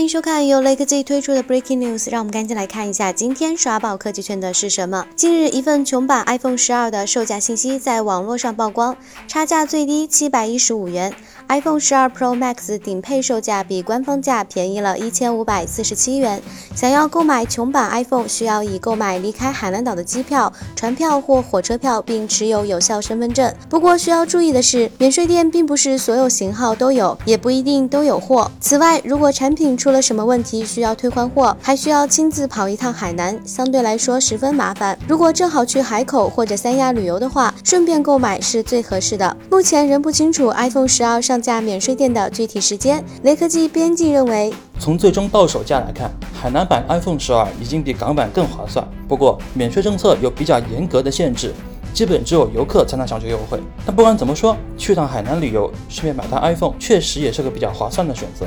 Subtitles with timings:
[0.00, 5.06] 欢迎收看由雷科技推出的 Breaking News，让我们赶紧来看一下今天刷爆科技圈的是什么。
[5.14, 8.96] 近日，一份穷版 iPhone 十二的售价信息在网络上曝光，
[9.28, 11.12] 差价最低七百一十五元。
[11.50, 16.40] iPhone 十二 Pro Max 顶配售价比官方价便宜了一千五百四十七元。
[16.76, 23.52] 想要购买穷版 iPhone，需要以购买离开海南岛的机票、船票或火车票，并持有有效身份证。
[23.68, 28.48] 不过需要注意的是，免税店并不是所有型号都有，也不一定都有货。
[28.60, 34.96] 此外，如果产品出了什么问题需要退换货，还需要亲自跑一趟海南，相对来说十分麻烦。
[35.08, 39.36] 如果正好去海口或者三亚旅游的话，顺便购买是最合适的。
[39.50, 43.04] 目前仍不清楚 iPhone 十二上价免税店的具体时间。
[43.22, 48.86] 雷科技编辑认为，从最终到手价来看，海南版 iPhone 十二已经比港版更划算。
[49.08, 51.54] 不过，免税政策有比较严格的限制。
[51.92, 53.58] 基本只有游客才能享受优惠。
[53.84, 58.46] 但不管怎么说，去趟海南旅游，顺便买台 iPhone，确实也是个比较划算的选择。